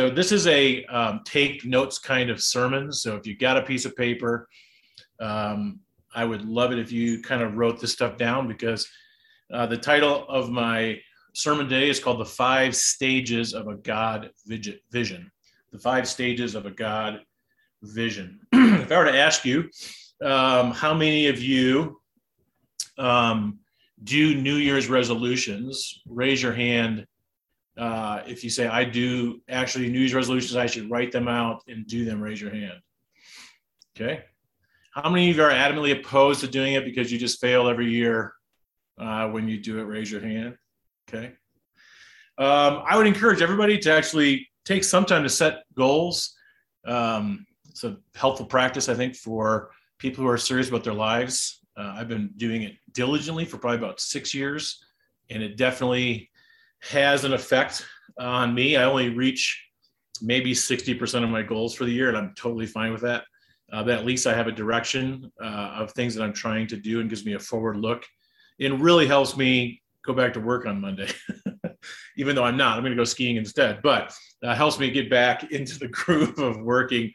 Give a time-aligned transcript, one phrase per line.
[0.00, 2.90] So this is a um, take notes kind of sermon.
[2.90, 4.48] So if you got a piece of paper,
[5.20, 5.80] um,
[6.14, 8.88] I would love it if you kind of wrote this stuff down because
[9.52, 10.98] uh, the title of my
[11.34, 15.30] sermon today is called "The Five Stages of a God Vision."
[15.70, 17.20] The five stages of a God
[17.82, 18.40] vision.
[18.52, 19.68] if I were to ask you,
[20.24, 22.00] um, how many of you
[22.96, 23.58] um,
[24.02, 26.00] do New Year's resolutions?
[26.08, 27.06] Raise your hand
[27.76, 31.62] uh, if you say, I do actually New Year's resolutions, I should write them out
[31.68, 32.80] and do them, raise your hand.
[33.96, 34.24] Okay.
[34.92, 37.90] How many of you are adamantly opposed to doing it because you just fail every
[37.90, 38.34] year
[38.98, 39.84] uh, when you do it?
[39.84, 40.56] Raise your hand.
[41.08, 41.32] Okay.
[42.38, 46.34] Um, I would encourage everybody to actually take some time to set goals.
[46.86, 51.60] Um, it's a helpful practice, I think, for people who are serious about their lives.
[51.76, 54.84] Uh, I've been doing it diligently for probably about six years,
[55.30, 56.30] and it definitely
[56.82, 57.86] has an effect
[58.18, 58.76] on me.
[58.76, 59.62] I only reach
[60.22, 63.24] maybe 60% of my goals for the year, and I'm totally fine with that.
[63.72, 66.76] Uh, but at least I have a direction uh, of things that I'm trying to
[66.76, 68.04] do and gives me a forward look.
[68.58, 71.08] It really helps me go back to work on Monday,
[72.16, 72.76] even though I'm not.
[72.76, 76.38] I'm going to go skiing instead, but uh, helps me get back into the groove
[76.38, 77.12] of working.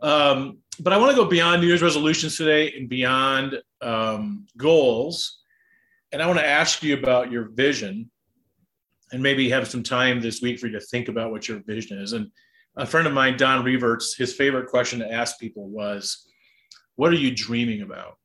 [0.00, 5.38] Um, but I want to go beyond New Year's resolutions today and beyond um, goals.
[6.12, 8.10] And I want to ask you about your vision
[9.12, 11.98] and maybe have some time this week for you to think about what your vision
[11.98, 12.12] is.
[12.12, 12.30] And
[12.76, 16.28] a friend of mine, Don Reverts, his favorite question to ask people was,
[16.96, 18.16] What are you dreaming about?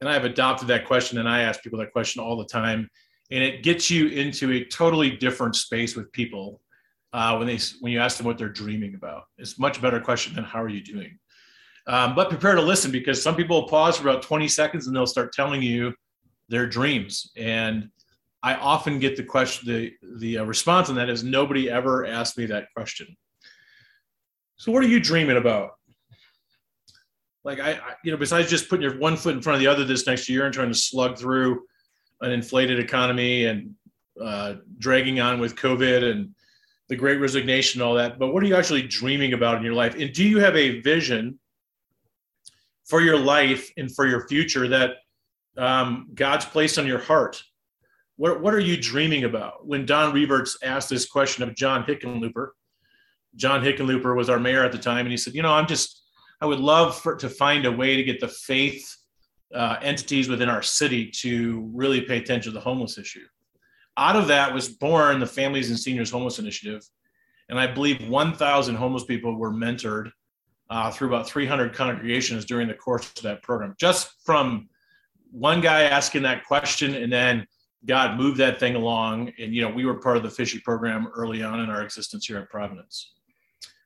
[0.00, 2.88] And I have adopted that question and I ask people that question all the time.
[3.30, 6.60] And it gets you into a totally different space with people
[7.12, 9.24] uh, when they when you ask them what they're dreaming about.
[9.38, 11.18] It's much better question than how are you doing.
[11.86, 15.06] Um, but prepare to listen because some people pause for about 20 seconds and they'll
[15.06, 15.94] start telling you
[16.48, 17.30] their dreams.
[17.36, 17.88] And
[18.42, 22.38] I often get the question, the the uh, response on that is nobody ever asked
[22.38, 23.16] me that question.
[24.56, 25.70] So what are you dreaming about?
[27.44, 29.66] Like I, I, you know, besides just putting your one foot in front of the
[29.66, 31.62] other this next year and trying to slug through
[32.20, 33.74] an inflated economy and
[34.22, 36.34] uh, dragging on with COVID and
[36.88, 38.18] the Great Resignation, and all that.
[38.18, 39.94] But what are you actually dreaming about in your life?
[39.94, 41.38] And do you have a vision
[42.86, 44.92] for your life and for your future that
[45.58, 47.42] um, God's placed on your heart?
[48.18, 49.66] What, what are you dreaming about?
[49.66, 52.48] When Don Reverts asked this question of John Hickenlooper,
[53.36, 56.02] John Hickenlooper was our mayor at the time, and he said, you know, I'm just,
[56.40, 58.92] I would love for, to find a way to get the faith
[59.54, 63.24] uh, entities within our city to really pay attention to the homeless issue.
[63.96, 66.82] Out of that was born the Families and Seniors Homeless Initiative.
[67.48, 70.10] And I believe 1,000 homeless people were mentored
[70.70, 74.68] uh, through about 300 congregations during the course of that program, just from
[75.30, 77.46] one guy asking that question and then
[77.86, 79.32] God moved that thing along.
[79.38, 82.26] And, you know, we were part of the fishy program early on in our existence
[82.26, 83.12] here at Providence.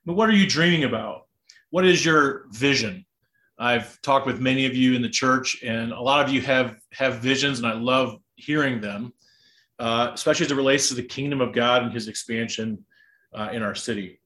[0.05, 1.27] But what are you dreaming about?
[1.69, 3.05] What is your vision?
[3.57, 6.77] I've talked with many of you in the church, and a lot of you have
[6.91, 9.13] have visions, and I love hearing them,
[9.79, 12.83] uh, especially as it relates to the kingdom of God and His expansion
[13.33, 14.19] uh, in our city.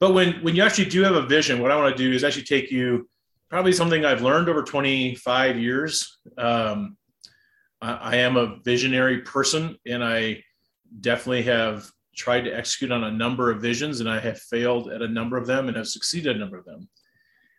[0.00, 2.24] But when when you actually do have a vision, what I want to do is
[2.24, 3.08] actually take you
[3.48, 6.18] probably something I've learned over 25 years.
[6.38, 6.96] Um,
[7.82, 10.42] I, am a visionary person, and I
[11.00, 15.02] definitely have tried to execute on a number of visions, and I have failed at
[15.02, 16.88] a number of them and have succeeded a number of them.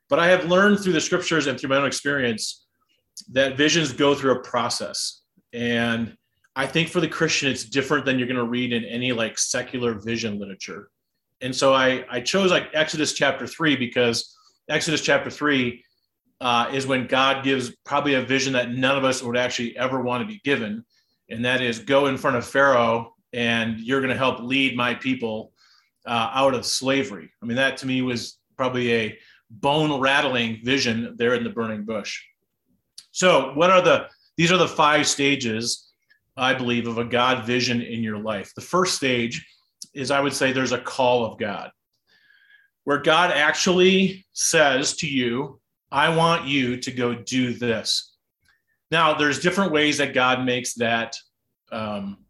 [0.09, 2.65] But I have learned through the scriptures and through my own experience
[3.31, 5.21] that visions go through a process.
[5.53, 6.15] And
[6.55, 9.37] I think for the Christian, it's different than you're going to read in any like
[9.37, 10.89] secular vision literature.
[11.41, 14.35] And so I, I chose like Exodus chapter three because
[14.69, 15.83] Exodus chapter three
[16.41, 20.01] uh, is when God gives probably a vision that none of us would actually ever
[20.01, 20.83] want to be given.
[21.29, 24.93] And that is go in front of Pharaoh and you're going to help lead my
[24.93, 25.53] people
[26.05, 27.31] uh, out of slavery.
[27.41, 29.17] I mean, that to me was probably a
[29.49, 32.21] bone rattling vision there in the burning bush.
[33.11, 34.07] So, what are the,
[34.37, 35.91] these are the five stages,
[36.35, 38.53] I believe, of a God vision in your life.
[38.55, 39.45] The first stage
[39.93, 41.71] is I would say there's a call of God,
[42.83, 45.59] where God actually says to you,
[45.93, 48.15] I want you to go do this.
[48.89, 51.15] Now, there's different ways that God makes that
[51.71, 52.25] um,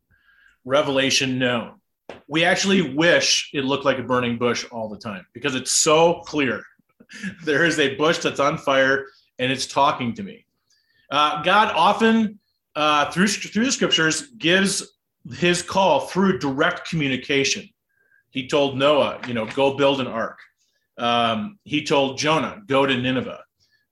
[0.66, 1.80] revelation known.
[2.28, 6.16] We actually wish it looked like a burning bush all the time because it's so
[6.26, 6.62] clear.
[7.46, 9.06] there is a bush that's on fire
[9.40, 10.46] and it's talking to me.
[11.10, 12.40] Uh, God often,
[12.76, 14.98] uh, through, through the scriptures, gives
[15.38, 17.70] his call through direct communication.
[18.30, 20.40] He told Noah, you know, go build an ark.
[20.98, 23.40] Um, he told Jonah, go to Nineveh.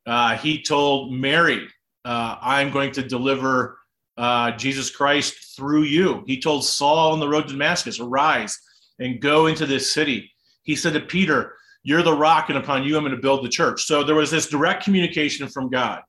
[0.05, 1.67] Uh, he told Mary,
[2.05, 3.77] uh, I'm going to deliver
[4.17, 6.23] uh, Jesus Christ through you.
[6.27, 8.57] He told Saul on the road to Damascus, arise
[8.99, 10.31] and go into this city.
[10.63, 11.53] he said to Peter,
[11.83, 13.83] You're the rock, and upon you I'm going to build the church.
[13.83, 16.01] So there was this direct communication from God.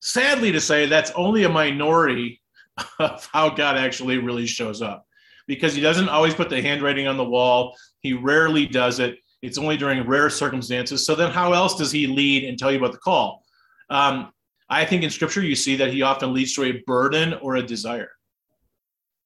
[0.00, 2.40] Sadly to say, that's only a minority
[2.98, 5.04] of how God actually really shows up
[5.46, 7.76] because he doesn't always put the handwriting on the wall.
[8.00, 9.18] He rarely does it.
[9.42, 11.06] It's only during rare circumstances.
[11.06, 13.42] So then, how else does he lead and tell you about the call?
[13.88, 14.32] Um,
[14.68, 17.62] I think in scripture, you see that he often leads to a burden or a
[17.62, 18.10] desire.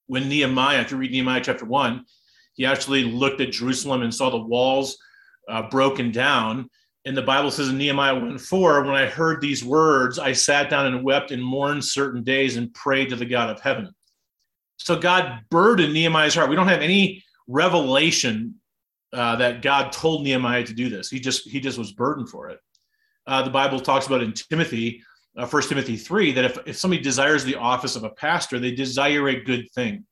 [0.07, 2.05] When Nehemiah, if you read Nehemiah chapter one,
[2.55, 4.97] he actually looked at Jerusalem and saw the walls
[5.49, 6.71] uh, broken down.
[7.05, 10.71] And the Bible says in Nehemiah 1 4, when I heard these words, I sat
[10.71, 13.95] down and wept and mourned certain days and prayed to the God of heaven.
[14.79, 16.49] So God burdened Nehemiah's heart.
[16.49, 18.55] We don't have any revelation
[19.15, 21.09] uh, that God told Nehemiah to do this.
[21.09, 22.59] He just he just was burdened for it.
[23.27, 25.03] Uh, the Bible talks about in Timothy,
[25.37, 28.73] uh, 1 Timothy 3, that if, if somebody desires the office of a pastor, they
[28.73, 30.05] desire a good thing.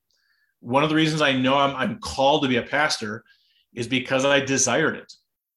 [0.60, 3.24] One of the reasons I know I'm, I'm called to be a pastor
[3.74, 5.12] is because I desired it.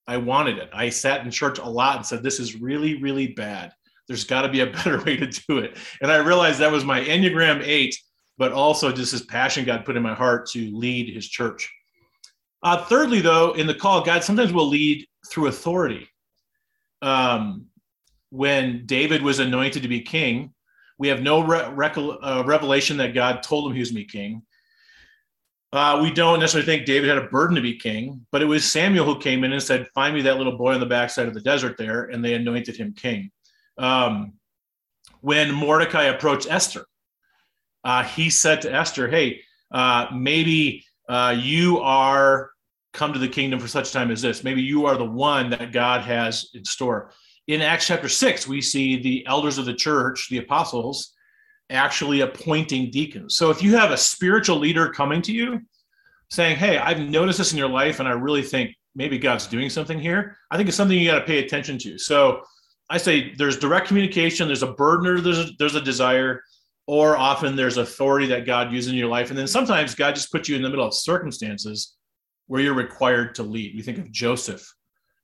[0.08, 0.70] I wanted it.
[0.74, 3.72] I sat in church a lot and said, This is really, really bad.
[4.08, 5.78] There's got to be a better way to do it.
[6.02, 7.96] And I realized that was my Enneagram 8,
[8.38, 11.72] but also just this passion God put in my heart to lead his church.
[12.66, 16.10] Uh, thirdly, though, in the call, God sometimes will lead through authority.
[17.04, 17.68] Um,
[18.32, 20.52] when David was anointed to be king,
[20.98, 24.04] we have no re- re- uh, revelation that God told him he was to be
[24.04, 24.42] king.
[25.74, 28.66] Uh, we don't necessarily think David had a burden to be king, but it was
[28.66, 31.36] Samuel who came in and said, Find me that little boy on the backside of
[31.36, 33.30] the desert there, and they anointed him king.
[33.78, 34.34] Um,
[35.22, 36.88] when Mordecai approached Esther,
[37.84, 39.42] uh, he said to Esther, Hey,
[39.72, 42.50] uh, maybe uh, you are
[42.96, 44.44] come to the kingdom for such time as this.
[44.44, 47.12] Maybe you are the one that God has in store.
[47.48, 51.14] In Acts chapter 6, we see the elders of the church, the apostles,
[51.70, 53.36] actually appointing deacons.
[53.36, 55.62] So if you have a spiritual leader coming to you
[56.30, 59.70] saying, Hey, I've noticed this in your life, and I really think maybe God's doing
[59.70, 61.98] something here, I think it's something you got to pay attention to.
[61.98, 62.42] So
[62.90, 66.42] I say there's direct communication, there's a burden or there's a, there's a desire,
[66.88, 69.30] or often there's authority that God uses in your life.
[69.30, 71.95] And then sometimes God just puts you in the middle of circumstances
[72.48, 73.76] where you're required to lead.
[73.76, 74.66] We think of Joseph.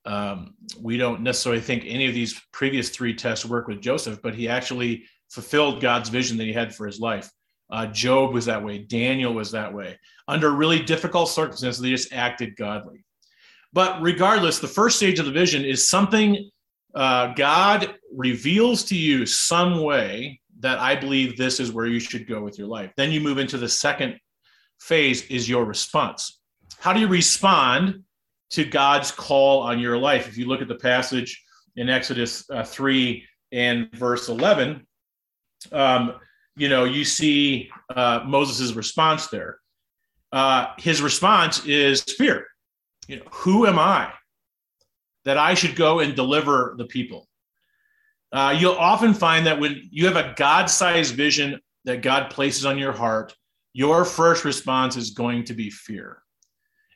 [0.06, 4.33] Um, we don't necessarily think any of these previous three tests work with Joseph, but
[4.33, 7.29] he actually fulfilled God's vision that he had for his life.
[7.71, 8.79] Uh, Job was that way.
[8.79, 9.97] Daniel was that way.
[10.27, 13.06] Under really difficult circumstances, they just acted godly.
[13.71, 16.50] But regardless, the first stage of the vision is something
[16.94, 22.27] uh, God reveals to you some way that I believe this is where you should
[22.27, 22.91] go with your life.
[22.97, 24.19] Then you move into the second
[24.79, 26.40] phase is your response.
[26.81, 28.06] How do you respond
[28.50, 30.28] to God's call on your life?
[30.28, 31.39] If you look at the passage
[31.75, 34.88] in Exodus uh, 3 and verse 11,
[35.72, 36.16] um,
[36.56, 39.60] you know, you see uh, Moses' response there.
[40.31, 42.48] Uh, his response is fear.
[43.07, 44.12] You know, who am I
[45.25, 47.27] that I should go and deliver the people?
[48.31, 52.66] Uh, you'll often find that when you have a God sized vision that God places
[52.66, 53.36] on your heart,
[53.72, 56.24] your first response is going to be fear.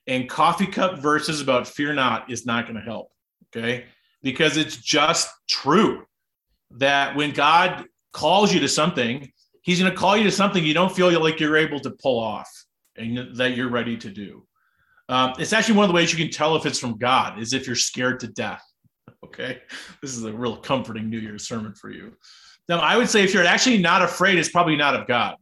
[0.08, 3.10] And coffee cup verses about fear not is not going to help.
[3.56, 3.86] Okay.
[4.22, 6.06] Because it's just true
[6.72, 9.32] that when God calls you to something,
[9.62, 12.20] he's going to call you to something you don't feel like you're able to pull
[12.20, 12.50] off
[12.98, 14.46] and that you're ready to do.
[15.10, 17.54] Um, it's actually one of the ways you can tell if it's from God is
[17.54, 18.64] if you're scared to death.
[19.24, 19.60] Okay,
[20.04, 22.14] this is a real comforting New Year's sermon for you.
[22.70, 25.36] Now, I would say if you're actually not afraid, it's probably not of God.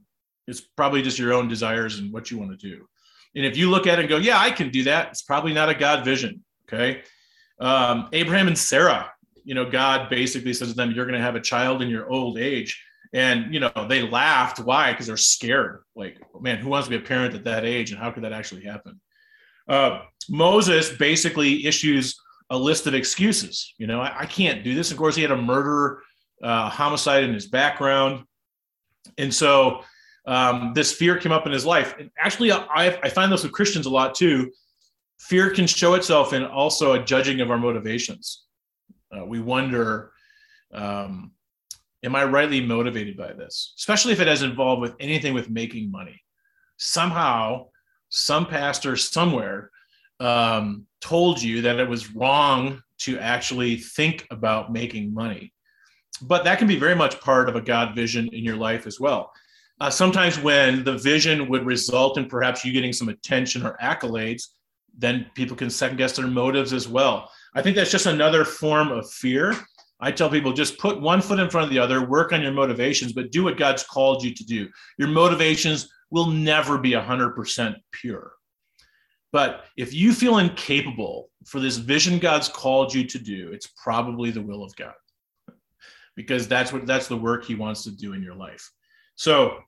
[0.47, 2.87] It's probably just your own desires and what you want to do.
[3.35, 5.53] And if you look at it and go, "Yeah, I can do that," it's probably
[5.53, 6.43] not a God vision.
[6.67, 7.01] Okay,
[7.59, 9.13] um, Abraham and Sarah
[9.43, 12.09] you know, God basically says to them, You're going to have a child in your
[12.09, 12.83] old age.
[13.13, 14.59] And, you know, they laughed.
[14.59, 14.91] Why?
[14.91, 15.83] Because they're scared.
[15.95, 17.91] Like, man, who wants to be a parent at that age?
[17.91, 18.99] And how could that actually happen?
[19.67, 23.73] Uh, Moses basically issues a list of excuses.
[23.77, 24.91] You know, I, I can't do this.
[24.91, 26.01] Of course, he had a murder,
[26.41, 28.25] uh, homicide in his background.
[29.17, 29.83] And so
[30.25, 31.95] um, this fear came up in his life.
[31.99, 34.51] And actually, I, I find this with Christians a lot too.
[35.19, 38.43] Fear can show itself in also a judging of our motivations.
[39.11, 40.11] Uh, we wonder,
[40.73, 41.31] um,
[42.03, 43.73] am I rightly motivated by this?
[43.77, 46.21] Especially if it has involved with anything with making money.
[46.77, 47.67] Somehow,
[48.09, 49.71] some pastor somewhere
[50.19, 55.53] um, told you that it was wrong to actually think about making money.
[56.21, 58.99] But that can be very much part of a God vision in your life as
[58.99, 59.31] well.
[59.83, 64.43] Uh, sometimes when the vision would result in perhaps you getting some attention or accolades,
[64.97, 67.29] then people can second guess their motives as well.
[67.53, 69.53] I think that's just another form of fear.
[69.99, 72.53] I tell people just put one foot in front of the other, work on your
[72.53, 74.69] motivations, but do what God's called you to do.
[74.97, 78.31] Your motivations will never be 100% pure.
[79.33, 84.31] But if you feel incapable for this vision God's called you to do, it's probably
[84.31, 84.93] the will of God
[86.15, 88.71] because that's what that's the work he wants to do in your life.
[89.15, 89.59] So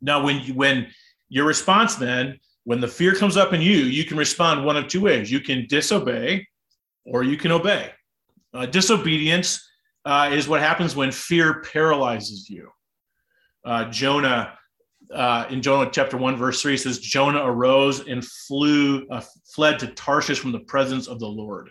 [0.00, 0.88] now when you when
[1.28, 4.88] your response then when the fear comes up in you, you can respond one of
[4.88, 5.32] two ways.
[5.32, 6.46] You can disobey
[7.06, 7.90] or you can obey.
[8.52, 9.66] Uh, disobedience
[10.04, 12.70] uh, is what happens when fear paralyzes you.
[13.64, 14.52] Uh, Jonah
[15.14, 19.22] uh, in Jonah chapter 1, verse 3 says, Jonah arose and flew, uh,
[19.54, 21.70] fled to Tarshish from the presence of the Lord.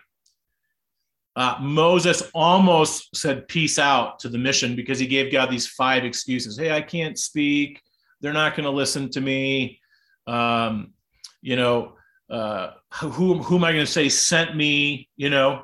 [1.36, 6.04] Uh, Moses almost said peace out to the mission because he gave God these five
[6.04, 6.58] excuses.
[6.58, 7.84] Hey, I can't speak.
[8.22, 9.80] They're not going to listen to me.
[10.26, 10.94] Um,
[11.42, 11.94] you know,
[12.30, 15.10] uh, who, who am I going to say sent me?
[15.16, 15.64] You know,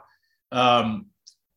[0.51, 1.07] um,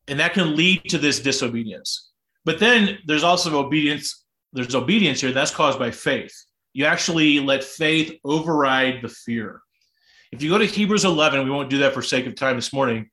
[0.08, 2.10] and that can lead to this disobedience.
[2.44, 6.34] But then there's also obedience there's obedience here that's caused by faith.
[6.72, 9.60] You actually let faith override the fear.
[10.32, 12.72] If you go to Hebrews 11, we won't do that for sake of time this
[12.72, 13.10] morning.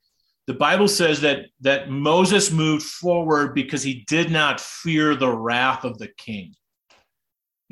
[0.47, 5.83] The Bible says that that Moses moved forward because he did not fear the wrath
[5.83, 6.53] of the king.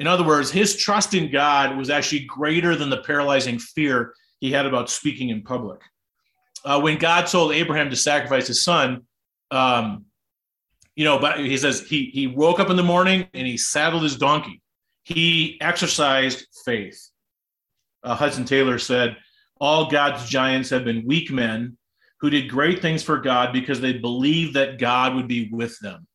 [0.02, 4.52] In other words, his trust in God was actually greater than the paralyzing fear he
[4.52, 5.80] had about speaking in public.
[6.66, 9.04] Uh, when God told Abraham to sacrifice his son,
[9.52, 10.06] um,
[10.96, 14.02] you know, but he says he he woke up in the morning and he saddled
[14.02, 14.64] his donkey.
[15.04, 17.00] He exercised faith.
[18.02, 19.18] Uh, Hudson Taylor said,
[19.60, 21.78] "All God's giants have been weak men
[22.22, 26.08] who did great things for God because they believed that God would be with them.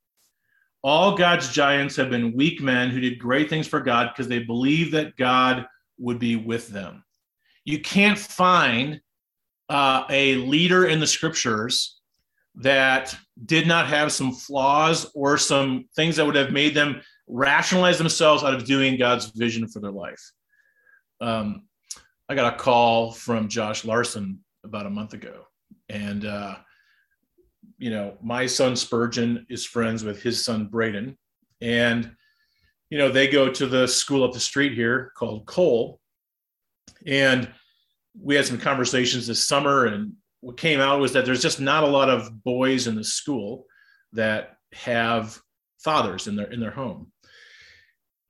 [0.87, 4.39] All God's giants have been weak men who did great things for God because they
[4.39, 5.67] believed that God
[5.99, 7.05] would be with them."
[7.65, 9.01] You can't find
[9.69, 11.99] uh, a leader in the scriptures
[12.55, 17.99] that did not have some flaws or some things that would have made them rationalize
[17.99, 20.23] themselves out of doing God's vision for their life.
[21.21, 21.67] Um,
[22.29, 25.47] I got a call from Josh Larson about a month ago,
[25.89, 26.57] and uh,
[27.79, 31.17] you know, my son Spurgeon is friends with his son Braden,
[31.61, 32.11] and
[32.91, 36.01] you know, they go to the school up the street here called Cole,
[37.07, 37.49] and
[38.21, 41.85] we had some conversations this summer, and what came out was that there's just not
[41.85, 43.67] a lot of boys in the school
[44.13, 45.39] that have
[45.79, 47.11] fathers in their in their home.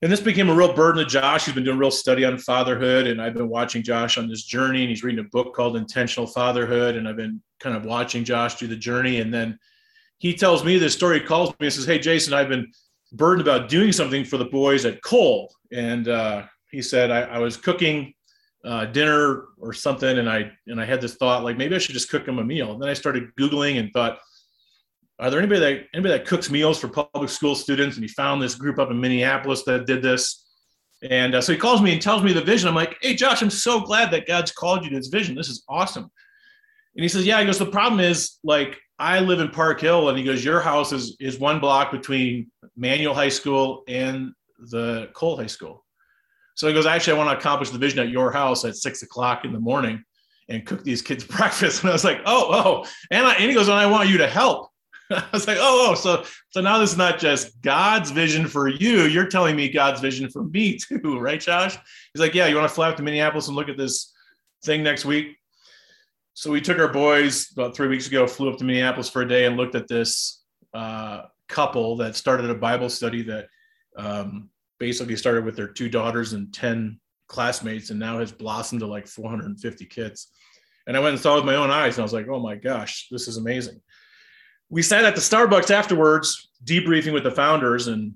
[0.01, 1.45] And this became a real burden to Josh.
[1.45, 4.81] He's been doing real study on fatherhood, and I've been watching Josh on this journey.
[4.81, 8.55] And he's reading a book called Intentional Fatherhood, and I've been kind of watching Josh
[8.55, 9.21] do the journey.
[9.21, 9.57] And then
[10.19, 11.19] he tells me this story.
[11.19, 12.71] He calls me and says, "Hey, Jason, I've been
[13.13, 17.39] burdened about doing something for the boys at Cole." And uh, he said, I, I
[17.39, 18.13] was cooking
[18.65, 21.93] uh, dinner or something, and I and I had this thought like maybe I should
[21.93, 22.73] just cook them a meal.
[22.73, 24.19] And then I started googling and thought,
[25.19, 27.95] are there anybody that anybody that cooks meals for public school students?
[27.95, 30.45] And he found this group up in Minneapolis that did this.
[31.03, 32.67] And uh, so he calls me and tells me the vision.
[32.67, 35.35] I'm like, hey, Josh, I'm so glad that God's called you to this vision.
[35.35, 36.03] This is awesome.
[36.03, 37.39] And he says, yeah.
[37.39, 40.59] He goes, the problem is like I live in Park Hill, and he goes, your
[40.59, 44.33] house is is one block between Manual High School and
[44.71, 45.83] the Cole High School.
[46.55, 49.03] So he goes, actually, I want to accomplish the vision at your house at six
[49.03, 50.03] o'clock in the morning
[50.49, 51.81] and cook these kids breakfast.
[51.81, 52.89] And I was like, oh, oh.
[53.11, 54.71] And, I, and he goes, and I want you to help.
[55.11, 58.67] I was like, oh, oh, so so now this is not just God's vision for
[58.67, 59.03] you.
[59.03, 61.77] You're telling me God's vision for me too, right, Josh?
[62.13, 64.13] He's like, yeah, you want to fly up to Minneapolis and look at this
[64.63, 65.37] thing next week?
[66.33, 69.27] So we took our boys about three weeks ago, flew up to Minneapolis for a
[69.27, 73.47] day and looked at this uh, couple that started a Bible study that
[73.97, 74.49] um,
[74.79, 79.07] basically started with their two daughters and 10 classmates and now has blossomed to like
[79.07, 80.27] 450 kids.
[80.85, 82.55] And I went and saw with my own eyes and I was like, oh my
[82.55, 83.81] gosh, this is amazing.
[84.69, 87.87] We sat at the Starbucks afterwards, debriefing with the founders.
[87.87, 88.13] And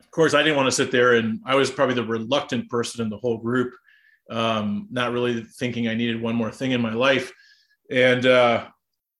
[0.00, 3.02] of course, I didn't want to sit there and I was probably the reluctant person
[3.02, 3.74] in the whole group,
[4.30, 7.32] um, not really thinking I needed one more thing in my life.
[7.90, 8.66] And, uh,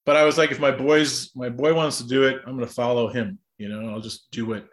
[0.04, 2.66] but I was like, if my boys, my boy wants to do it, I'm going
[2.66, 3.38] to follow him.
[3.58, 4.66] You know, I'll just do what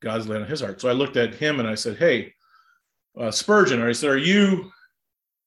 [0.00, 0.80] God's laid on his heart.
[0.80, 2.32] So I looked at him and I said, Hey,
[3.18, 4.70] uh, Spurgeon, I said, Are you,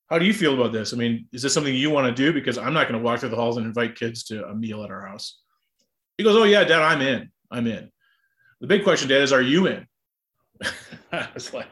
[0.10, 0.94] how do you feel about this?
[0.94, 2.32] I mean, is this something you want to do?
[2.32, 4.84] Because I'm not going to walk through the halls and invite kids to a meal
[4.84, 5.40] at our house.
[6.18, 7.30] He goes, Oh, yeah, Dad, I'm in.
[7.52, 7.92] I'm in.
[8.62, 9.88] The big question, Dad, is, Are you in?
[11.12, 11.68] I was like,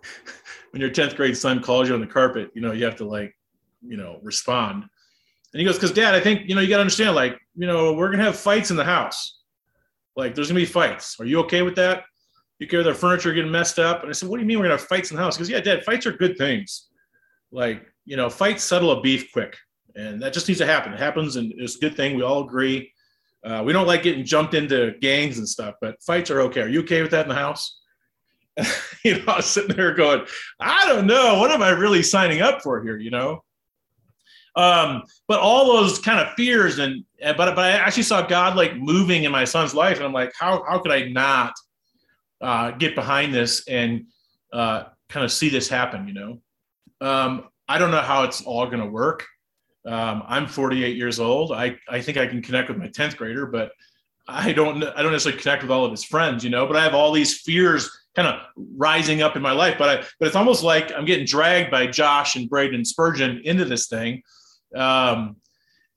[0.70, 3.04] when your 10th grade son calls you on the carpet, you know, you have to
[3.04, 3.34] like,
[3.82, 4.84] you know, respond.
[5.52, 7.66] And he goes, Because, Dad, I think, you know, you got to understand, like, you
[7.66, 9.38] know, we're going to have fights in the house
[10.16, 11.18] like, there's gonna be fights.
[11.18, 12.04] Are you okay with that?
[12.58, 14.02] You care their furniture getting messed up?
[14.02, 15.36] And I said, What do you mean we're gonna have fights in the house?
[15.36, 16.88] Because yeah, Dad, fights are good things.
[17.50, 19.56] Like, you know, fights settle a beef quick,
[19.96, 20.92] and that just needs to happen.
[20.92, 22.16] It happens, and it's a good thing.
[22.16, 22.92] We all agree.
[23.44, 26.62] Uh, we don't like getting jumped into gangs and stuff, but fights are okay.
[26.62, 27.80] Are you okay with that in the house?
[29.04, 30.24] you know, I was sitting there going,
[30.60, 32.96] I don't know, what am I really signing up for here?
[32.96, 33.44] You know,
[34.56, 38.76] um, but all those kind of fears and but but I actually saw God like
[38.76, 41.54] moving in my son's life, and I'm like, how how could I not
[42.40, 44.06] uh, get behind this and
[44.52, 46.06] uh, kind of see this happen?
[46.06, 46.38] You know,
[47.00, 49.26] um, I don't know how it's all going to work.
[49.86, 51.52] Um, I'm 48 years old.
[51.52, 53.72] I I think I can connect with my 10th grader, but
[54.26, 56.42] I don't I don't necessarily connect with all of his friends.
[56.42, 58.40] You know, but I have all these fears kind of
[58.76, 59.76] rising up in my life.
[59.78, 63.64] But I but it's almost like I'm getting dragged by Josh and Braden Spurgeon into
[63.64, 64.22] this thing
[64.74, 65.36] um,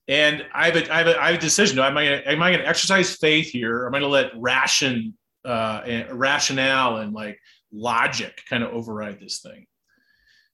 [0.07, 1.79] and I have a, I have a, I have a decision.
[1.79, 3.85] Am I to, am I going to exercise faith here?
[3.85, 7.39] Am I going to let ration, uh, and rationale and like
[7.73, 9.67] logic kind of override this thing?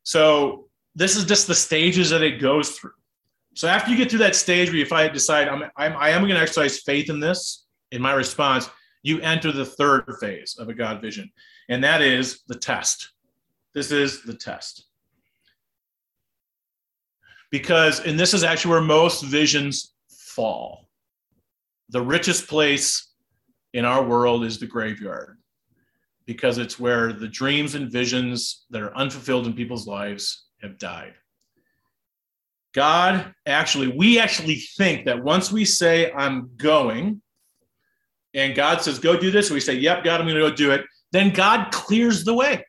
[0.03, 2.91] So this is just the stages that it goes through.
[3.53, 6.21] So after you get through that stage where if I decide I'm, I'm I am
[6.21, 8.69] going to exercise faith in this, in my response,
[9.03, 11.31] you enter the third phase of a God vision,
[11.69, 13.11] and that is the test.
[13.73, 14.87] This is the test
[17.53, 20.89] because, and this is actually where most visions fall.
[21.89, 23.13] The richest place
[23.73, 25.37] in our world is the graveyard
[26.25, 31.13] because it's where the dreams and visions that are unfulfilled in people's lives have died.
[32.73, 37.21] God actually, we actually think that once we say, I'm going,
[38.33, 40.71] and God says, go do this, we say, Yep, God, I'm going to go do
[40.71, 42.65] it, then God clears the way,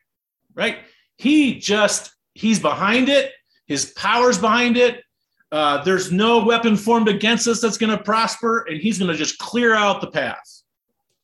[0.53, 0.77] right?
[1.17, 3.31] He just, He's behind it.
[3.65, 5.01] His power's behind it.
[5.51, 9.17] Uh, there's no weapon formed against us that's going to prosper, and he's going to
[9.17, 10.61] just clear out the path.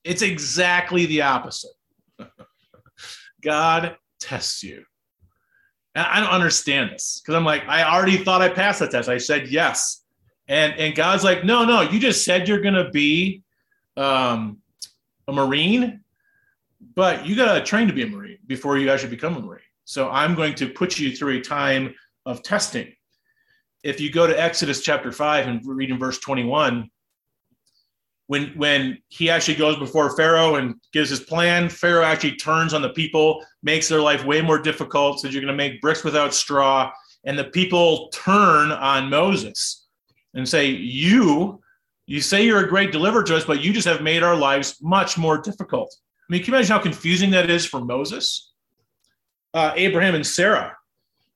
[0.04, 1.72] It's exactly the opposite.
[3.42, 4.86] God tests you.
[5.96, 9.10] And I don't understand this because I'm like, I already thought I passed the test.
[9.10, 10.04] I said yes.
[10.48, 13.44] And, and God's like, no, no, you just said you're to be
[13.98, 14.58] um,
[15.28, 16.02] a Marine,
[16.96, 19.62] but you got to train to be a Marine before you actually become a Marine.
[19.86, 21.94] So I'm going to put you through a time
[22.26, 22.94] of testing.
[23.84, 26.90] If you go to Exodus chapter 5 and read in verse 21,
[28.32, 32.82] when, when he actually goes before Pharaoh and gives his plan, Pharaoh actually turns on
[32.82, 36.34] the people, makes their life way more difficult, says you're going to make bricks without
[36.34, 36.90] straw.
[37.26, 39.86] And the people turn on Moses
[40.34, 41.60] and say, You,
[42.06, 44.78] you say you're a great deliverer to us, but you just have made our lives
[44.82, 45.94] much more difficult.
[46.18, 48.54] I mean, can you imagine how confusing that is for Moses?
[49.54, 50.78] Uh, Abraham and Sarah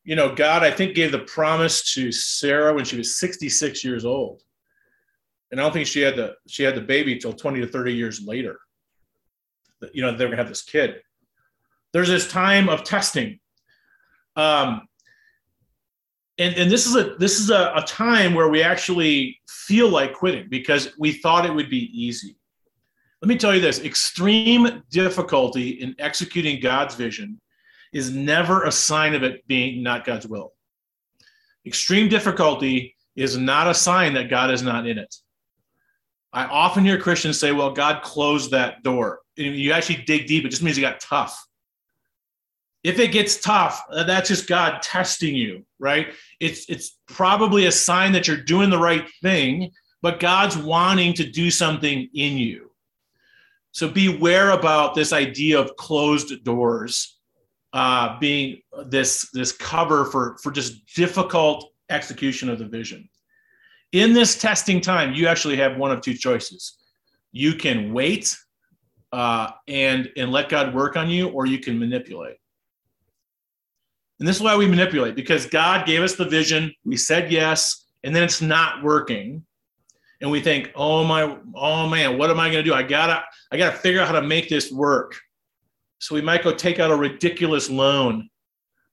[0.06, 4.06] you know, God, I think, gave the promise to Sarah when she was 66 years
[4.06, 4.43] old.
[5.56, 7.94] And I don't think she had the she had the baby till 20 to 30
[7.94, 8.60] years later.
[9.94, 11.02] You know, they're gonna have this kid.
[11.94, 13.39] There's this time of testing.
[14.36, 14.86] Um,
[16.38, 20.13] and, and this is a this is a, a time where we actually feel like
[20.13, 22.36] quitting because we thought it would be easy.
[23.22, 27.39] Let me tell you this extreme difficulty in executing God's vision
[27.94, 30.52] is never a sign of it being not God's will.
[31.65, 35.15] Extreme difficulty is not a sign that God is not in it.
[36.36, 39.21] I often hear Christians say, well, God closed that door.
[39.38, 41.41] And you actually dig deep, it just means it got tough.
[42.84, 46.10] If it gets tough, uh, that's just God testing you, right?
[46.39, 49.71] It's, it's probably a sign that you're doing the right thing,
[50.02, 52.69] but God's wanting to do something in you.
[53.71, 57.17] So beware about this idea of closed doors
[57.74, 63.10] uh, being this this cover for for just difficult execution of the vision.
[63.95, 66.79] In this testing time, you actually have one of two choices.
[67.31, 68.38] You can wait
[69.13, 72.36] uh, and and let God work on you, or you can manipulate.
[74.19, 76.73] And this is why we manipulate because God gave us the vision.
[76.84, 79.45] We said yes, and then it's not working,
[80.19, 82.75] and we think, "Oh my, oh man, what am I going to do?
[82.75, 85.15] I gotta, I gotta figure out how to make this work."
[85.99, 88.29] So we might go take out a ridiculous loan,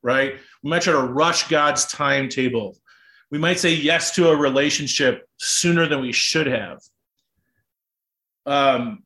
[0.00, 0.36] right?
[0.62, 2.78] We might try to rush God's timetable.
[3.32, 6.80] We might say yes to a relationship sooner than we should have.
[8.44, 9.04] Um,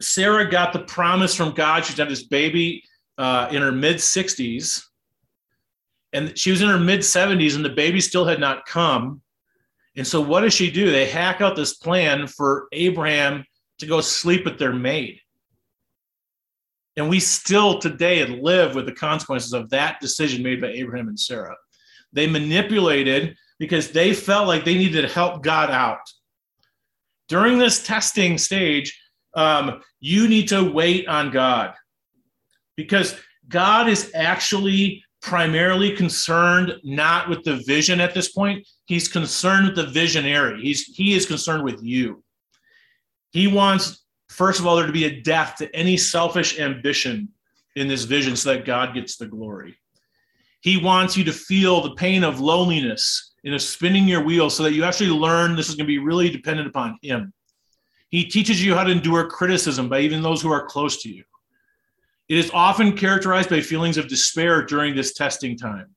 [0.00, 1.84] Sarah got the promise from God.
[1.84, 2.84] She's had this baby
[3.18, 4.84] uh, in her mid 60s.
[6.12, 9.20] And she was in her mid 70s, and the baby still had not come.
[9.96, 10.92] And so, what does she do?
[10.92, 13.44] They hack out this plan for Abraham
[13.80, 15.18] to go sleep with their maid.
[16.96, 21.18] And we still today live with the consequences of that decision made by Abraham and
[21.18, 21.56] Sarah.
[22.14, 26.00] They manipulated because they felt like they needed to help God out.
[27.28, 28.98] During this testing stage,
[29.34, 31.74] um, you need to wait on God
[32.76, 33.16] because
[33.48, 38.66] God is actually primarily concerned not with the vision at this point.
[38.86, 40.60] He's concerned with the visionary.
[40.62, 42.22] He's he is concerned with you.
[43.32, 47.28] He wants first of all, there to be a death to any selfish ambition
[47.76, 49.76] in this vision so that God gets the glory.
[50.64, 54.62] He wants you to feel the pain of loneliness in a spinning your wheel so
[54.62, 57.34] that you actually learn this is going to be really dependent upon Him.
[58.08, 61.22] He teaches you how to endure criticism by even those who are close to you.
[62.30, 65.94] It is often characterized by feelings of despair during this testing time.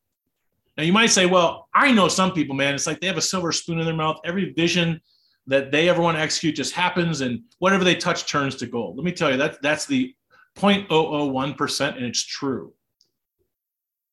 [0.76, 3.22] Now, you might say, well, I know some people, man, it's like they have a
[3.22, 4.20] silver spoon in their mouth.
[4.26, 5.00] Every vision
[5.46, 8.98] that they ever want to execute just happens, and whatever they touch turns to gold.
[8.98, 10.14] Let me tell you, that, that's the
[10.58, 12.74] 0.001%, and it's true.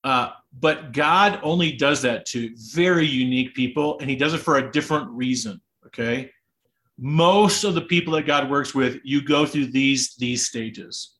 [0.04, 4.58] Uh, but God only does that to very unique people, and He does it for
[4.58, 5.60] a different reason.
[5.86, 6.30] Okay.
[6.96, 11.14] Most of the people that God works with, you go through these these stages.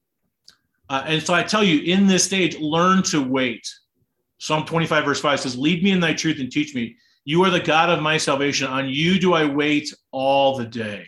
[0.89, 3.67] Uh, and so I tell you, in this stage, learn to wait.
[4.39, 6.97] Psalm 25, verse 5 says, Lead me in thy truth and teach me.
[7.25, 8.67] You are the God of my salvation.
[8.67, 11.07] On you do I wait all the day.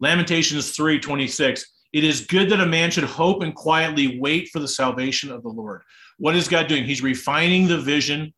[0.00, 1.64] Lamentations 3, 26.
[1.96, 5.42] It is good that a man should hope and quietly wait for the salvation of
[5.42, 5.80] the Lord.
[6.18, 6.84] What is God doing?
[6.84, 8.34] He's refining the vision,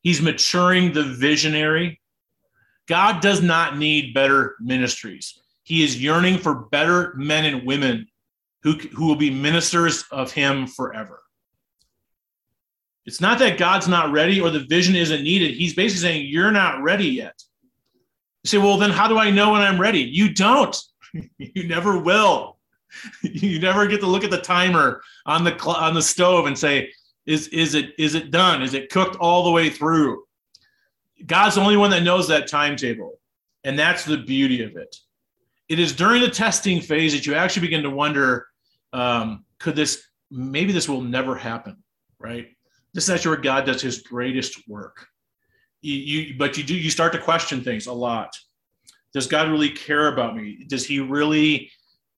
[0.00, 2.00] He's maturing the visionary.
[2.88, 5.38] God does not need better ministries.
[5.64, 8.08] He is yearning for better men and women
[8.62, 11.20] who, who will be ministers of Him forever.
[13.04, 15.56] It's not that God's not ready or the vision isn't needed.
[15.56, 17.34] He's basically saying, You're not ready yet.
[18.44, 20.00] You say, Well, then how do I know when I'm ready?
[20.00, 20.74] You don't.
[21.38, 22.58] you never will.
[23.22, 26.90] you never get to look at the timer on the on the stove and say,
[27.26, 28.62] "Is is it is it done?
[28.62, 30.24] Is it cooked all the way through?"
[31.26, 33.18] God's the only one that knows that timetable,
[33.64, 34.96] and that's the beauty of it.
[35.68, 38.46] It is during the testing phase that you actually begin to wonder,
[38.92, 41.82] um, could this maybe this will never happen,
[42.18, 42.48] right?
[42.92, 45.06] This is actually where God does His greatest work.
[45.80, 48.36] You, you but you do you start to question things a lot.
[49.14, 50.64] Does God really care about me?
[50.68, 51.70] Does He really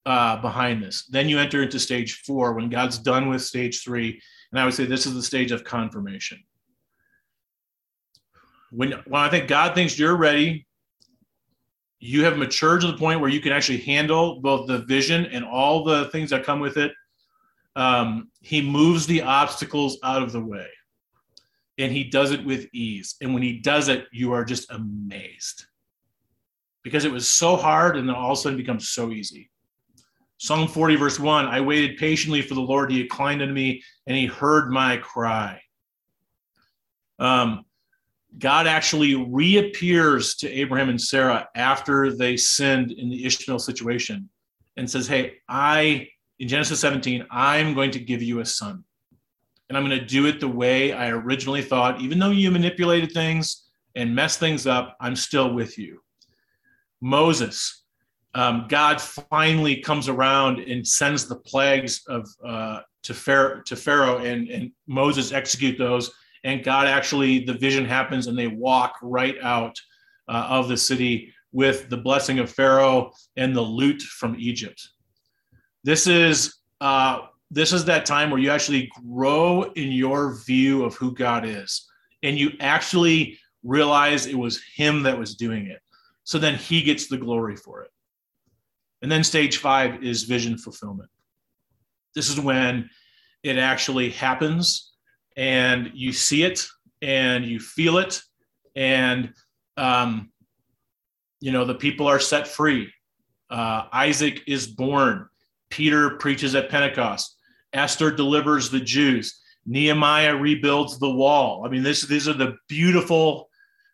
[0.06, 1.04] uh, behind this.
[1.06, 4.22] Then you enter into stage four when God's done with stage three.
[4.52, 6.42] And I would say this is the stage of confirmation.
[8.70, 10.66] When, when I think God thinks you're ready,
[11.98, 15.44] you have matured to the point where you can actually handle both the vision and
[15.44, 16.92] all the things that come with it.
[17.74, 20.68] Um, he moves the obstacles out of the way
[21.78, 23.16] and he does it with ease.
[23.20, 25.66] And when he does it, you are just amazed
[26.86, 29.50] because it was so hard and then all of a sudden becomes so easy.
[30.38, 32.92] Psalm 40, verse 1 I waited patiently for the Lord.
[32.92, 35.60] He inclined unto me and he heard my cry.
[37.18, 37.64] Um,
[38.38, 44.28] God actually reappears to Abraham and Sarah after they sinned in the Ishmael situation
[44.76, 46.06] and says, Hey, I,
[46.38, 48.84] in Genesis 17, I'm going to give you a son.
[49.68, 52.00] And I'm going to do it the way I originally thought.
[52.00, 53.64] Even though you manipulated things
[53.96, 56.02] and messed things up, I'm still with you.
[57.06, 57.84] Moses,
[58.34, 64.18] um, God finally comes around and sends the plagues of uh, to Pharaoh, to Pharaoh,
[64.18, 66.10] and and Moses execute those.
[66.42, 69.80] And God actually, the vision happens, and they walk right out
[70.28, 74.88] uh, of the city with the blessing of Pharaoh and the loot from Egypt.
[75.84, 77.20] This is uh,
[77.52, 81.88] this is that time where you actually grow in your view of who God is,
[82.24, 85.80] and you actually realize it was Him that was doing it.
[86.26, 87.90] So then He gets the glory for it.
[89.00, 91.08] And then stage five is vision fulfillment.
[92.16, 92.90] This is when
[93.44, 94.92] it actually happens
[95.36, 96.66] and you see it
[97.00, 98.20] and you feel it
[98.74, 99.32] and
[99.76, 100.32] um,
[101.40, 102.92] you know the people are set free.
[103.48, 105.28] Uh, isaac is born.
[105.70, 107.36] Peter preaches at pentecost.
[107.72, 109.40] Esther delivers the jews.
[109.64, 111.62] Nehemiah rebuilds the wall.
[111.64, 113.48] I mean this, these are the beautiful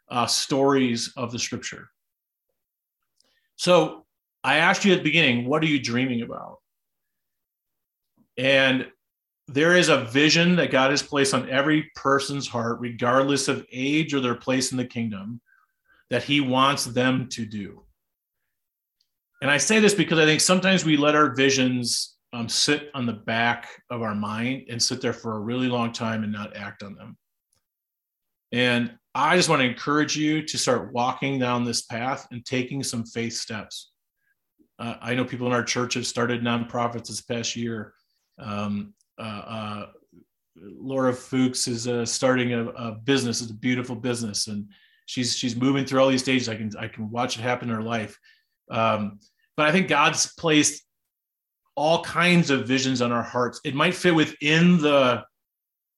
[0.08, 1.90] uh, stories of the scripture
[3.62, 4.04] so
[4.42, 6.58] I asked you at the beginning, what are you dreaming about?
[8.36, 8.88] And
[9.46, 14.14] there is a vision that God has placed on every person's heart, regardless of age
[14.14, 15.40] or their place in the kingdom,
[16.10, 17.84] that He wants them to do.
[19.42, 23.06] And I say this because I think sometimes we let our visions um, sit on
[23.06, 26.56] the back of our mind and sit there for a really long time and not
[26.56, 27.16] act on them.
[28.52, 32.82] And I just want to encourage you to start walking down this path and taking
[32.82, 33.90] some faith steps.
[34.78, 37.94] Uh, I know people in our church have started nonprofits this past year.
[38.38, 39.86] Um, uh, uh,
[40.56, 43.40] Laura Fuchs is uh, starting a, a, business.
[43.40, 44.68] It's a beautiful business, and
[45.06, 46.48] she's she's moving through all these stages.
[46.48, 48.18] I can I can watch it happen in her life.
[48.70, 49.20] Um,
[49.56, 50.82] but I think God's placed
[51.74, 53.60] all kinds of visions on our hearts.
[53.64, 55.24] It might fit within the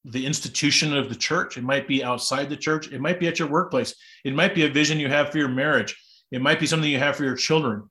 [0.04, 1.56] the institution of the church.
[1.56, 2.92] It might be outside the church.
[2.92, 3.94] It might be at your workplace.
[4.24, 5.96] It might be a vision you have for your marriage.
[6.30, 7.88] It might be something you have for your children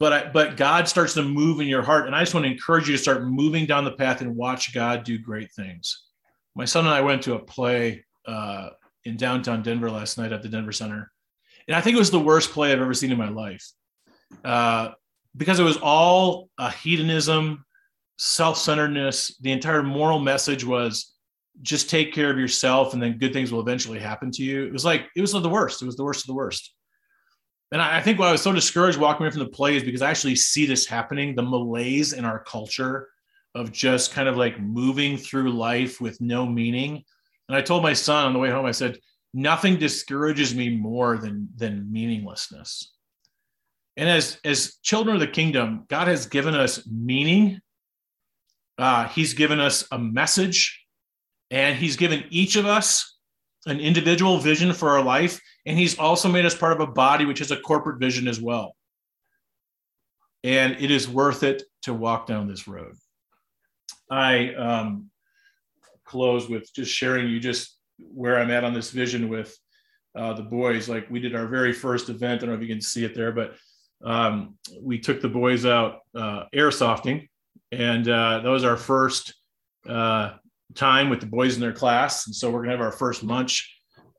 [0.00, 2.52] but I, but God starts to move in your heart, and I just want to
[2.52, 6.04] encourage you to start moving down the path and watch God do great things.
[6.54, 8.70] My son and I went to a play uh,
[9.04, 11.10] in downtown Denver last night at the Denver Center,
[11.68, 13.66] and I think it was the worst play I've ever seen in my life,
[14.44, 14.90] uh,
[15.36, 17.64] because it was all a hedonism,
[18.18, 19.38] self-centeredness.
[19.38, 21.13] The entire moral message was
[21.62, 24.64] just take care of yourself, and then good things will eventually happen to you.
[24.64, 25.82] It was like it was the worst.
[25.82, 26.74] It was the worst of the worst.
[27.72, 30.02] And I think why I was so discouraged walking away from the play is because
[30.02, 33.08] I actually see this happening the malaise in our culture
[33.54, 37.02] of just kind of like moving through life with no meaning.
[37.48, 38.98] And I told my son on the way home, I said,
[39.32, 42.92] nothing discourages me more than, than meaninglessness.
[43.96, 47.60] And as, as children of the kingdom, God has given us meaning.
[48.78, 50.83] Uh, he's given us a message,
[51.50, 53.14] and He's given each of us
[53.66, 55.40] an individual vision for our life.
[55.66, 58.40] And he's also made us part of a body, which has a corporate vision as
[58.40, 58.76] well.
[60.42, 62.94] And it is worth it to walk down this road.
[64.10, 65.10] I um,
[66.04, 69.56] close with just sharing you just where I'm at on this vision with
[70.14, 70.88] uh, the boys.
[70.88, 72.42] Like we did our very first event.
[72.42, 73.54] I don't know if you can see it there, but
[74.04, 77.28] um, we took the boys out uh, airsofting,
[77.72, 79.34] and uh, that was our first
[79.88, 80.34] uh,
[80.74, 82.26] time with the boys in their class.
[82.26, 83.70] And so we're going to have our first lunch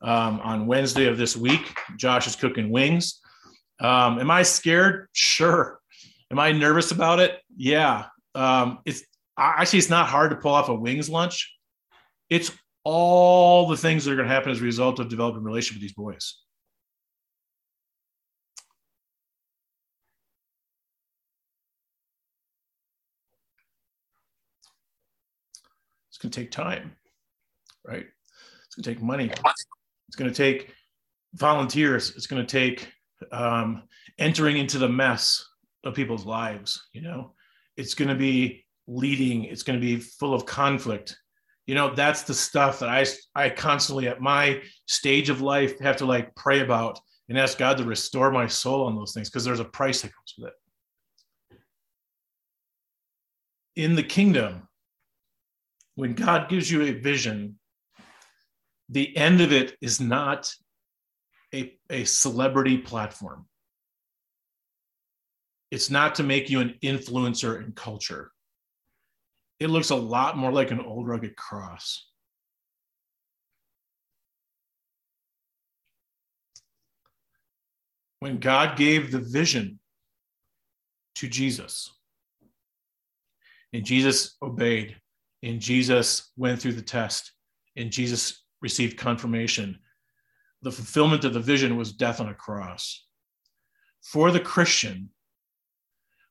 [0.02, 1.76] um, on Wednesday of this week.
[1.98, 3.20] Josh is cooking wings.
[3.80, 5.08] Um, am I scared?
[5.14, 5.80] Sure.
[6.32, 7.40] Am I nervous about it?
[7.56, 8.06] Yeah.
[8.34, 9.04] Um, it's
[9.38, 11.54] actually it's not hard to pull off a wings lunch.
[12.30, 12.52] It's
[12.84, 15.82] all the things that are going to happen as a result of developing a relationship
[15.82, 16.38] with these boys.
[26.26, 26.96] Going to take time,
[27.86, 28.06] right?
[28.66, 29.32] It's going to take money.
[30.08, 30.74] It's going to take
[31.36, 32.14] volunteers.
[32.16, 32.92] It's going to take
[33.32, 33.84] um,
[34.18, 35.46] entering into the mess
[35.84, 36.88] of people's lives.
[36.94, 37.34] You know,
[37.78, 39.44] it's going to be leading.
[39.44, 41.16] It's going to be full of conflict.
[41.68, 45.98] You know, that's the stuff that I I constantly at my stage of life have
[45.98, 49.44] to like pray about and ask God to restore my soul on those things because
[49.44, 51.60] there's a price that comes with it.
[53.76, 54.68] In the kingdom,
[55.96, 57.58] when God gives you a vision,
[58.90, 60.54] the end of it is not
[61.54, 63.46] a, a celebrity platform.
[65.72, 68.32] It's not to make you an influencer in culture.
[69.60, 72.08] It looks a lot more like an old rugged cross.
[78.20, 79.80] When God gave the vision
[81.16, 81.92] to Jesus,
[83.72, 84.98] and Jesus obeyed,
[85.46, 87.32] and Jesus went through the test,
[87.78, 89.78] and Jesus received confirmation.
[90.64, 93.06] The fulfillment of the vision was death on a cross.
[94.02, 95.12] For the Christian,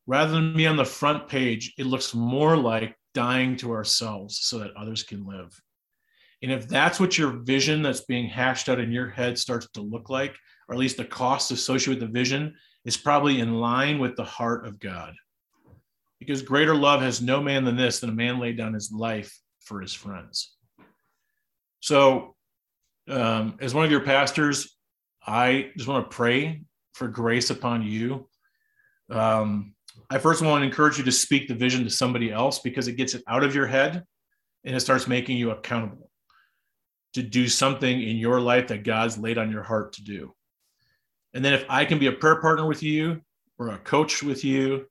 [0.09, 4.59] rather than be on the front page, it looks more like dying to ourselves so
[4.59, 5.57] that others can live.
[6.43, 9.81] And if that's what your vision that's being hashed out in your head starts to
[9.81, 10.35] look like,
[10.69, 14.25] or at least the cost associated with the vision, is probably in line with the
[14.25, 15.15] heart of God.
[16.25, 19.39] Because greater love has no man than this, than a man laid down his life
[19.61, 20.55] for his friends.
[21.81, 22.35] So,
[23.09, 24.75] um, as one of your pastors,
[25.27, 26.63] I just want to pray
[26.95, 28.29] for grace upon you.
[29.11, 29.75] Um,
[30.09, 32.97] I first want to encourage you to speak the vision to somebody else because it
[32.97, 34.05] gets it out of your head
[34.65, 36.11] and it starts making you accountable
[37.15, 40.35] to do something in your life that God's laid on your heart to do.
[41.33, 43.21] And then if I can be a prayer partner with you
[43.59, 44.87] or a coach with you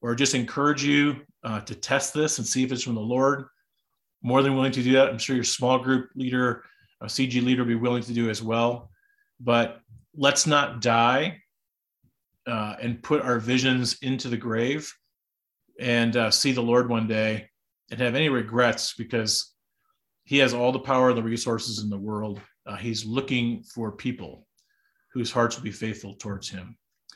[0.00, 3.46] or just encourage you uh, to test this and see if it's from the Lord,
[4.22, 5.08] more than willing to do that.
[5.08, 6.64] I'm sure your small group leader,
[7.00, 8.90] a CG leader, will be willing to do as well.
[9.40, 9.80] But
[10.16, 11.40] let's not die
[12.46, 14.92] uh, and put our visions into the grave
[15.78, 17.48] and uh, see the Lord one day
[17.90, 19.54] and have any regrets because
[20.24, 22.40] He has all the power and the resources in the world.
[22.66, 24.46] Uh, he's looking for people
[25.12, 26.76] whose hearts will be faithful towards Him.